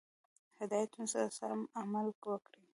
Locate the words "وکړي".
2.27-2.63